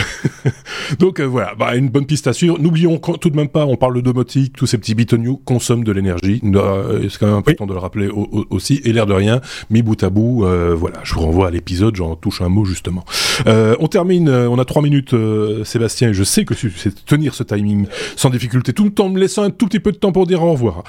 donc 1.00 1.19
euh, 1.19 1.25
voilà, 1.25 1.53
bah, 1.55 1.75
une 1.75 1.89
bonne 1.89 2.05
piste 2.05 2.27
à 2.27 2.34
suivre. 2.34 2.57
N'oublions 2.60 2.98
tout 2.98 3.29
de 3.29 3.36
même 3.36 3.50
pas, 3.50 3.65
on 3.65 3.75
parle 3.75 3.96
de 3.96 4.01
domotique, 4.01 4.53
tous 4.55 4.65
ces 4.65 4.77
petits 4.77 4.96
bitoniaux 4.96 5.41
consomment 5.43 5.84
de 5.84 5.91
l'énergie. 5.91 6.41
Euh, 6.43 7.07
c'est 7.10 7.19
quand 7.19 7.27
même 7.27 7.36
important 7.36 7.65
de 7.65 7.74
le 7.74 7.79
rappeler 7.79 8.10
aussi. 8.50 8.81
Et 8.84 8.93
l'air 8.93 9.05
de 9.05 9.13
rien, 9.13 9.41
mis 9.69 9.81
bout 9.81 10.01
à 10.03 10.10
bout, 10.10 10.46
euh, 10.46 10.75
voilà, 10.75 11.00
je 11.03 11.13
vous 11.13 11.22
renvoie 11.22 11.48
à 11.48 11.51
l'épisode, 11.51 11.96
j'en 11.96 12.15
touche 12.15 12.41
un 12.41 12.50
mot 12.50 12.65
justement. 12.65 13.05
Euh, 13.47 13.75
on 13.79 13.88
termine, 13.88 14.29
euh, 14.29 14.50
on 14.50 14.59
a 14.59 14.65
trois 14.65 14.81
minutes, 14.81 15.13
euh, 15.13 15.63
Sébastien, 15.63 16.09
et 16.09 16.13
je 16.13 16.24
sais 16.24 16.45
que 16.45 16.53
tu 16.53 16.71
sais 16.71 16.91
tenir 17.05 17.33
ce 17.33 17.43
timing 17.43 17.88
sans 18.15 18.29
difficulté, 18.29 18.74
tout 18.74 19.00
en 19.01 19.09
me 19.09 19.19
laissant 19.19 19.43
un 19.43 19.50
tout 19.50 19.67
petit 19.67 19.79
peu 19.79 19.91
de 19.91 19.97
temps 19.97 20.12
pour 20.12 20.27
dire 20.27 20.43
au 20.43 20.51
revoir, 20.51 20.83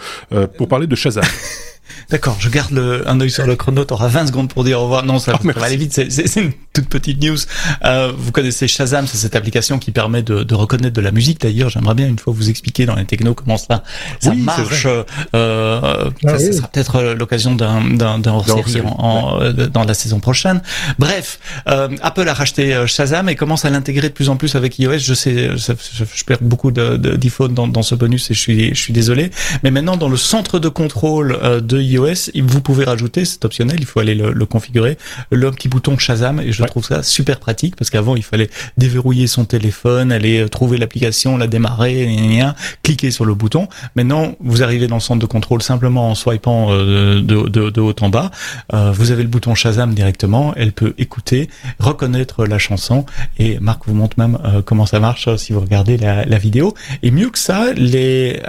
pour 0.57 0.69
parler 0.69 0.87
de 0.87 0.95
Shazam. 0.95 1.25
D'accord, 2.11 2.37
je 2.41 2.49
garde 2.49 2.73
le, 2.73 3.09
un 3.09 3.21
œil 3.21 3.31
sur 3.31 3.47
le 3.47 3.57
chrono. 3.57 3.85
T'auras 3.85 4.09
20 4.09 4.29
secondes 4.29 4.49
pour 4.49 4.65
dire 4.65 4.81
au 4.81 4.85
revoir. 4.85 5.05
Non, 5.05 5.19
ça, 5.19 5.39
oh, 5.43 5.49
va 5.55 5.65
aller 5.65 5.77
vite. 5.77 5.93
C'est 6.11 6.41
une 6.41 6.53
toute 6.73 6.89
petite 6.89 7.23
news. 7.23 7.37
Euh, 7.85 8.13
vous 8.17 8.33
connaissez 8.33 8.69
Shazam, 8.69 9.07
c'est 9.07 9.17
cette 9.17 9.37
application 9.37 9.79
qui 9.79 9.91
permet 9.91 10.23
de, 10.23 10.43
de 10.43 10.55
reconnaître 10.55 10.95
de 10.95 11.01
la 11.01 11.11
musique. 11.11 11.41
D'ailleurs, 11.41 11.71
j'aimerais 11.71 11.95
bien 11.95 12.07
une 12.07 12.19
fois 12.19 12.33
vous 12.33 12.51
expliquer 12.51 12.87
dans 12.87 12.95
les 12.95 13.05
technos 13.05 13.35
comment 13.35 13.57
ça, 13.57 13.83
ça 14.21 14.35
marche. 14.35 14.87
Euh, 15.35 16.11
ah, 16.27 16.39
ça, 16.39 16.53
sera 16.53 16.69
peut-être 16.69 16.97
euh, 16.97 17.15
l'occasion 17.15 17.55
d'un 17.55 17.83
d'un 18.19 18.33
hors-série 18.33 18.83
en, 18.85 19.41
euh, 19.41 19.53
dans 19.53 19.85
la 19.85 19.95
saison 19.95 20.21
prochaine. 20.21 20.63
Bref, 20.99 21.41
euh, 21.69 21.89
Apple 22.03 22.29
a 22.29 22.35
racheté 22.35 22.85
Shazam 22.87 23.29
et 23.29 23.37
commence 23.37 23.65
à 23.65 23.71
l'intégrer 23.71 24.09
de 24.09 24.15
plus 24.15 24.29
en 24.29 24.37
plus 24.37 24.55
avec 24.55 24.79
iOS. 24.79 24.99
Je 24.99 25.15
sais, 25.15 25.57
je, 25.57 25.73
je 26.15 26.25
perds 26.25 26.39
beaucoup 26.41 26.71
d'iPhone 26.71 27.55
dans, 27.55 27.69
dans 27.69 27.83
ce 27.83 27.95
bonus 27.95 28.31
et 28.31 28.35
je 28.35 28.41
suis 28.41 28.69
je 28.69 28.81
suis 28.81 28.93
désolé. 28.93 29.31
Mais 29.63 29.71
maintenant, 29.71 29.97
dans 29.97 30.09
le 30.09 30.17
centre 30.17 30.59
de 30.59 30.69
contrôle 30.69 31.39
de 31.63 31.78
iOS, 31.83 32.31
vous 32.43 32.61
pouvez 32.61 32.85
rajouter, 32.85 33.25
c'est 33.25 33.45
optionnel, 33.45 33.77
il 33.79 33.87
faut 33.87 34.01
aller 34.01 34.15
le, 34.15 34.33
le 34.33 34.47
configurer, 34.47 34.99
le 35.31 35.51
petit 35.51 35.69
bouton 35.69 35.99
Shazam 35.99 36.41
et 36.41 36.53
je 36.53 36.63
trouve 36.65 36.85
ça 36.85 37.03
super 37.03 37.41
pratique 37.41 37.77
parce 37.77 37.91
qu'avant 37.91 38.17
il 38.17 38.23
fallait 38.23 38.51
déverrouiller 38.77 39.27
son 39.27 39.45
téléphone, 39.45 40.13
aller 40.13 40.41
euh, 40.41 40.49
trouver 40.49 40.79
l'application, 40.79 41.37
la 41.37 41.47
démarrer, 41.47 42.09
cliquer 42.83 43.11
sur 43.11 43.25
le 43.25 43.35
bouton. 43.35 43.69
Maintenant, 43.95 44.35
vous 44.41 44.63
arrivez 44.63 44.87
dans 44.87 44.97
le 44.97 45.01
centre 45.01 45.21
de 45.21 45.27
contrôle 45.27 45.63
simplement 45.63 46.11
en 46.11 46.15
swipant 46.15 46.69
euh, 46.71 47.21
de, 47.21 47.49
de, 47.49 47.71
de, 47.71 47.81
haut 47.81 47.95
en 48.01 48.09
bas. 48.09 48.31
Euh, 48.73 48.93
vous 48.93 49.11
avez 49.11 49.23
le 49.23 49.29
bouton 49.29 49.55
Shazam 49.55 49.95
directement, 49.95 50.55
elle 50.57 50.73
peut 50.73 50.95
écouter, 50.99 51.49
reconnaître 51.79 52.47
la 52.47 52.59
chanson 52.59 53.05
et 53.39 53.59
Marc 53.61 53.83
vous 53.87 53.95
montre 53.95 54.19
même 54.19 54.39
comment 54.65 54.87
ça 54.87 55.01
marche 55.01 55.35
si 55.37 55.53
vous 55.53 55.61
regardez 55.61 55.97
la, 55.97 56.25
la 56.25 56.39
vidéo. 56.39 56.75
Et 57.03 57.11
mieux 57.11 57.31
que 57.31 57.39
ça, 57.39 57.73
les, 57.75 58.41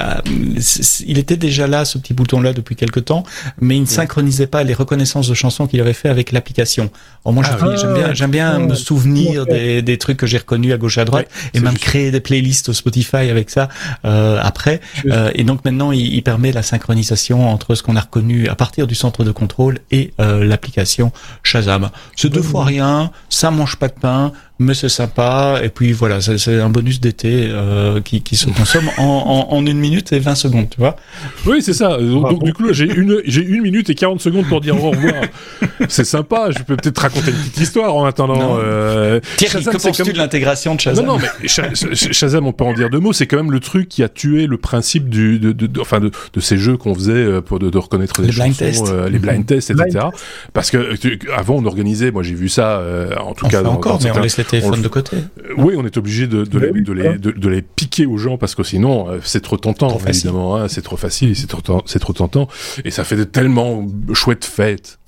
il 1.06 1.18
était 1.18 1.38
déjà 1.38 1.68
là 1.68 1.86
ce 1.86 1.98
petit 1.98 2.14
bouton 2.14 2.42
là 2.42 2.54
depuis 2.54 2.76
quelque 2.76 3.00
temps 3.00 3.19
mais 3.60 3.78
il 3.78 3.82
ne 3.82 3.86
synchronisait 3.86 4.48
pas 4.48 4.64
les 4.64 4.74
reconnaissances 4.74 5.28
de 5.28 5.34
chansons 5.34 5.68
qu'il 5.68 5.82
avait 5.82 5.94
fait 5.94 6.10
avec 6.10 6.32
l'application. 6.32 6.90
moi, 7.26 7.44
ah 7.46 7.58
j'aime 7.76 7.94
bien, 7.94 8.14
j'aime 8.14 8.32
bien 8.32 8.60
me 8.60 8.76
souvenir 8.76 9.46
des, 9.46 9.82
des 9.82 9.98
trucs 9.98 10.18
que 10.18 10.28
j'ai 10.28 10.38
reconnus 10.38 10.74
à 10.74 10.78
gauche 10.78 10.98
à 10.98 11.06
droite 11.06 11.28
et 11.54 11.60
même 11.60 11.78
créer 11.78 12.12
des 12.12 12.20
playlists 12.20 12.70
au 12.70 12.74
Spotify 12.74 13.30
avec 13.30 13.50
ça 13.50 13.70
euh, 14.06 14.40
après. 14.42 14.82
Euh, 15.06 15.32
et 15.36 15.44
donc 15.44 15.66
maintenant, 15.66 15.92
il, 15.92 16.14
il, 16.14 16.24
permet 16.24 16.52
la 16.52 16.64
synchronisation 16.64 17.50
entre 17.50 17.76
ce 17.76 17.84
qu'on 17.84 17.96
a 17.96 18.02
reconnu 18.02 18.48
à 18.48 18.56
partir 18.56 18.88
du 18.88 18.96
centre 18.96 19.24
de 19.24 19.32
contrôle 19.32 19.80
et 19.92 20.14
euh, 20.20 20.44
l'application 20.44 21.12
Shazam. 21.44 21.90
C'est 22.16 22.30
deux 22.30 22.42
fois 22.42 22.66
rien, 22.66 23.12
ça 23.30 23.52
mange 23.52 23.78
pas 23.78 23.88
de 23.88 23.94
pain 23.94 24.32
mais 24.60 24.74
c'est 24.74 24.90
sympa. 24.90 25.62
Et 25.64 25.70
puis 25.70 25.94
voilà, 25.94 26.20
c'est 26.20 26.60
un 26.60 26.70
bonus 26.70 27.00
d'été 27.00 27.48
euh, 27.50 28.02
qui, 28.02 28.22
qui, 28.22 28.36
se 28.36 28.50
consomme 28.50 28.90
en, 28.98 29.48
en, 29.50 29.56
en, 29.56 29.66
une 29.66 29.80
minute 29.80 30.12
et 30.12 30.20
20 30.20 30.36
secondes, 30.36 30.70
tu 30.70 30.78
vois. 30.78 30.98
Oui, 31.46 31.62
c'est 31.62 31.74
ça. 31.74 31.98
Donc, 31.98 32.44
du 32.44 32.54
coup, 32.54 32.74
j'ai 32.74 32.86
une, 32.86 33.22
j'ai 33.26 33.42
une 33.42 33.62
minute 33.62 33.90
et 33.90 33.96
40 33.96 34.20
secondes 34.20 34.48
pour 34.48 34.60
dire 34.60 34.76
au 34.84 34.92
revoir. 34.92 35.24
c'est 35.88 36.04
sympa. 36.04 36.50
Je 36.52 36.62
peux 36.64 36.76
peut-être 36.76 36.98
raconter 36.98 37.32
une 37.32 37.38
petite 37.38 37.62
histoire 37.62 37.96
en 37.96 38.06
attendant. 38.06 38.58
Euh... 38.60 39.22
Thierry, 39.38 39.64
que 39.64 39.72
penses-tu 39.72 40.04
comme... 40.04 40.12
de 40.12 40.18
l'intégration 40.18 40.76
de 40.76 40.82
Shazam 40.82 41.06
Non, 41.06 41.18
non, 41.18 41.20
mais 41.42 41.48
Shazam, 41.48 42.46
on 42.46 42.52
peut 42.52 42.66
en 42.66 42.74
dire 42.74 42.90
deux 42.90 43.00
mots. 43.00 43.14
C'est 43.14 43.28
quand 43.28 43.38
même 43.38 43.52
le 43.52 43.62
truc 43.62 43.88
qui 43.88 44.04
a 44.04 44.10
tué 44.10 44.46
le 44.46 44.58
principe 44.58 45.10
du, 45.10 45.40
de, 45.40 45.54
de, 45.54 45.80
enfin, 45.80 46.02
de, 46.02 46.12
de, 46.34 46.40
ces 46.42 46.58
jeux 46.58 46.76
qu'on 46.76 46.94
faisait 46.94 47.14
euh, 47.14 47.42
pour 47.42 47.60
de, 47.60 47.78
reconnaître 47.78 48.22
les 48.22 48.32
chansons, 48.32 48.52
blind 48.58 48.90
euh, 48.90 49.10
les 49.10 49.20
blind 49.20 49.46
tests, 49.46 49.72
etc. 49.72 50.08
Parce 50.52 50.70
que 50.70 50.98
avant, 51.34 51.56
on 51.56 51.66
organisait. 51.66 52.12
Moi, 52.12 52.24
j'ai 52.24 52.36
vu 52.36 52.50
ça. 52.50 52.80
Euh, 52.80 53.16
en 53.18 53.34
tout 53.34 53.48
cas, 53.48 53.64
encore, 53.64 54.00
dans, 54.00 54.04
mais 54.04 54.12
on 54.12 54.24
téléphone 54.50 54.82
de 54.82 54.88
côté. 54.88 55.18
Euh, 55.18 55.54
oui, 55.58 55.76
on 55.78 55.86
est 55.86 55.98
obligé 55.98 56.28
de, 56.28 56.44
de, 56.44 56.60
les, 56.60 56.72
de, 56.82 56.94
les, 56.94 57.18
de, 57.18 57.50
les, 57.50 57.62
piquer 57.62 58.06
aux 58.06 58.18
gens 58.18 58.38
parce 58.38 58.56
que 58.56 58.64
sinon, 58.64 59.10
euh, 59.10 59.20
c'est 59.24 59.42
trop 59.42 59.58
tentant, 59.58 59.88
trop 59.88 60.08
évidemment. 60.08 60.56
Hein, 60.56 60.68
c'est 60.68 60.82
trop 60.82 60.98
facile, 60.98 61.36
c'est 61.36 61.48
trop, 61.48 61.82
c'est 61.86 62.00
trop 62.00 62.14
tentant. 62.14 62.48
Et 62.86 62.92
ça 62.92 63.04
fait 63.04 63.16
de 63.16 63.24
tellement 63.24 63.86
chouettes 64.14 64.46
fêtes. 64.46 65.00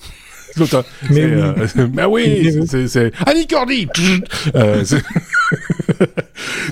Mais 1.09 1.25
oui, 1.25 1.31
euh, 1.31 1.87
bah 1.87 2.07
oui 2.07 2.53
c'est, 2.67 2.87
c'est 2.87 3.11
Annie 3.25 3.47
Cordy. 3.47 3.87
euh, 4.55 4.83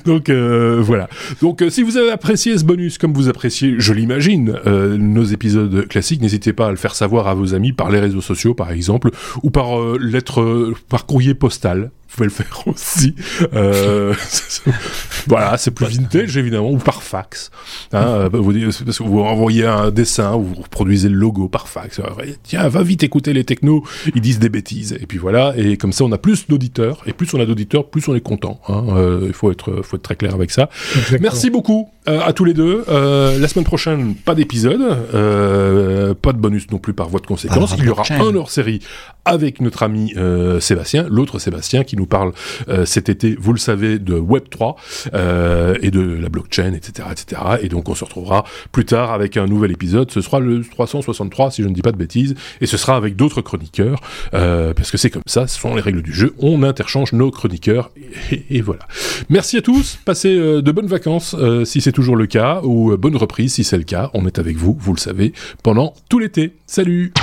Donc 0.05 0.29
euh, 0.29 0.81
voilà. 0.81 1.09
Donc 1.41 1.61
euh, 1.61 1.69
si 1.69 1.83
vous 1.83 1.97
avez 1.97 2.11
apprécié 2.11 2.57
ce 2.57 2.63
bonus 2.63 2.97
comme 2.97 3.13
vous 3.13 3.29
appréciez, 3.29 3.75
je 3.77 3.93
l'imagine, 3.93 4.55
euh, 4.65 4.97
nos 4.97 5.23
épisodes 5.23 5.87
classiques, 5.87 6.21
n'hésitez 6.21 6.53
pas 6.53 6.67
à 6.67 6.71
le 6.71 6.77
faire 6.77 6.95
savoir 6.95 7.27
à 7.27 7.33
vos 7.33 7.53
amis 7.53 7.73
par 7.73 7.89
les 7.89 7.99
réseaux 7.99 8.21
sociaux 8.21 8.53
par 8.53 8.71
exemple 8.71 9.11
ou 9.43 9.49
par 9.49 9.79
lettre 9.97 10.73
par 10.89 11.05
courrier 11.05 11.33
postal 11.33 11.91
vous 12.09 12.15
pouvez 12.15 12.25
le 12.27 12.31
faire 12.31 12.63
aussi. 12.67 13.15
Euh, 13.53 14.13
voilà, 15.27 15.57
c'est 15.57 15.71
plus 15.71 15.85
vintage 15.85 16.37
évidemment, 16.37 16.71
ou 16.71 16.77
par 16.77 17.03
fax. 17.03 17.51
Hein, 17.93 18.29
vous, 18.33 18.53
parce 18.53 18.97
que 18.97 19.03
vous 19.03 19.19
envoyez 19.19 19.65
un 19.65 19.91
dessin, 19.91 20.31
vous 20.31 20.55
reproduisez 20.63 21.09
le 21.09 21.15
logo 21.15 21.47
par 21.47 21.67
fax. 21.67 22.01
Tiens, 22.43 22.67
va 22.67 22.83
vite 22.83 23.03
écouter 23.03 23.33
les 23.33 23.43
technos, 23.43 23.83
ils 24.15 24.21
disent 24.21 24.39
des 24.39 24.49
bêtises. 24.49 24.97
Et 24.99 25.05
puis 25.05 25.17
voilà, 25.17 25.53
et 25.55 25.77
comme 25.77 25.93
ça 25.93 26.03
on 26.03 26.11
a 26.11 26.17
plus 26.17 26.47
d'auditeurs, 26.47 27.03
et 27.05 27.13
plus 27.13 27.33
on 27.33 27.39
a 27.39 27.45
d'auditeurs, 27.45 27.89
plus 27.89 28.07
on 28.07 28.15
est 28.15 28.21
content. 28.21 28.59
Hein, 28.67 28.85
euh, 28.89 29.25
il 29.27 29.33
faut 29.33 29.51
être, 29.51 29.81
faut 29.83 29.97
être 29.97 30.03
très 30.03 30.15
clair 30.15 30.33
avec 30.33 30.51
ça. 30.51 30.69
Merci 31.19 31.49
beaucoup 31.49 31.89
euh, 32.07 32.21
à 32.21 32.33
tous 32.33 32.45
les 32.45 32.53
deux. 32.53 32.83
Euh, 32.89 33.37
la 33.37 33.47
semaine 33.47 33.65
prochaine, 33.65 34.15
pas 34.15 34.35
d'épisode, 34.35 34.81
euh, 35.13 36.13
pas 36.13 36.33
de 36.33 36.37
bonus 36.37 36.69
non 36.71 36.77
plus 36.79 36.93
par 36.93 37.09
voie 37.09 37.19
de 37.19 37.27
conséquence. 37.27 37.75
Il 37.77 37.85
y 37.85 37.89
aura 37.89 38.03
un 38.09 38.35
hors-série 38.35 38.79
avec 39.25 39.61
notre 39.61 39.83
ami 39.83 40.13
euh, 40.17 40.59
Sébastien, 40.59 41.05
l'autre 41.09 41.39
Sébastien 41.39 41.83
qui 41.83 41.95
nous 41.99 42.07
parle 42.07 42.31
euh, 42.67 42.85
cet 42.85 43.09
été, 43.09 43.35
vous 43.39 43.53
le 43.53 43.59
savez, 43.59 43.99
de 43.99 44.15
Web 44.15 44.49
3 44.49 44.75
euh, 45.13 45.75
et 45.81 45.91
de 45.91 46.01
la 46.01 46.29
blockchain, 46.29 46.73
etc., 46.73 47.09
etc. 47.11 47.41
Et 47.61 47.69
donc 47.69 47.89
on 47.89 47.95
se 47.95 48.03
retrouvera 48.03 48.45
plus 48.71 48.85
tard 48.85 49.11
avec 49.11 49.37
un 49.37 49.45
nouvel 49.45 49.71
épisode. 49.71 50.09
Ce 50.11 50.21
sera 50.21 50.39
le 50.39 50.63
363 50.63 51.51
si 51.51 51.63
je 51.63 51.67
ne 51.67 51.73
dis 51.73 51.81
pas 51.81 51.91
de 51.91 51.97
bêtises, 51.97 52.35
et 52.61 52.65
ce 52.65 52.77
sera 52.77 52.95
avec 52.95 53.15
d'autres 53.15 53.41
chroniqueurs 53.41 54.01
parce 54.31 54.91
que 54.91 54.97
c'est 54.97 55.09
comme 55.09 55.23
ça, 55.25 55.47
ce 55.47 55.59
sont 55.59 55.75
les 55.75 55.81
règles 55.81 56.01
du 56.01 56.13
jeu. 56.13 56.33
On 56.39 56.63
interchange 56.63 57.13
nos 57.13 57.31
chroniqueurs 57.31 57.91
et, 58.31 58.45
et 58.49 58.61
voilà. 58.61 58.87
Merci 59.29 59.57
à 59.57 59.61
tous. 59.61 59.99
Passez 60.05 60.35
de 60.35 60.71
bonnes 60.71 60.87
vacances 60.87 61.35
si 61.65 61.81
c'est 61.81 61.91
toujours 61.91 62.15
le 62.15 62.25
cas 62.25 62.61
ou 62.63 62.95
bonne 62.97 63.15
reprise 63.15 63.53
si 63.53 63.63
c'est 63.63 63.77
le 63.77 63.83
cas. 63.83 64.09
On 64.13 64.25
est 64.25 64.39
avec 64.39 64.57
vous, 64.57 64.77
vous 64.79 64.93
le 64.93 64.99
savez, 64.99 65.33
pendant 65.63 65.93
tout 66.09 66.19
l'été. 66.19 66.55
Salut. 66.65 67.13